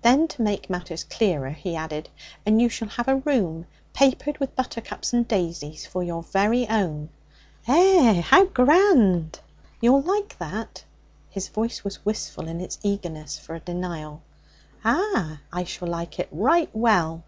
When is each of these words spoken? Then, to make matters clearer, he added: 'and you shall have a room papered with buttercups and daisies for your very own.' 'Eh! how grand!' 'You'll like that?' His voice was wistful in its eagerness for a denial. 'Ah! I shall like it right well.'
Then, 0.00 0.26
to 0.28 0.40
make 0.40 0.70
matters 0.70 1.04
clearer, 1.04 1.50
he 1.50 1.76
added: 1.76 2.08
'and 2.46 2.62
you 2.62 2.68
shall 2.70 2.88
have 2.88 3.08
a 3.08 3.16
room 3.16 3.66
papered 3.92 4.38
with 4.38 4.56
buttercups 4.56 5.12
and 5.12 5.28
daisies 5.28 5.84
for 5.84 6.02
your 6.02 6.22
very 6.22 6.66
own.' 6.66 7.10
'Eh! 7.68 8.22
how 8.22 8.46
grand!' 8.46 9.38
'You'll 9.82 10.00
like 10.00 10.38
that?' 10.38 10.82
His 11.28 11.48
voice 11.48 11.84
was 11.84 12.06
wistful 12.06 12.48
in 12.48 12.58
its 12.62 12.78
eagerness 12.82 13.38
for 13.38 13.54
a 13.54 13.60
denial. 13.60 14.22
'Ah! 14.82 15.40
I 15.52 15.64
shall 15.64 15.88
like 15.88 16.18
it 16.18 16.30
right 16.32 16.70
well.' 16.72 17.22